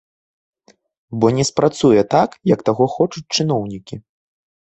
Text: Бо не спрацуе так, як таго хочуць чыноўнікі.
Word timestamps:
Бо 1.19 1.25
не 1.39 1.43
спрацуе 1.49 2.01
так, 2.15 2.29
як 2.53 2.59
таго 2.69 2.85
хочуць 2.97 3.25
чыноўнікі. 3.35 3.95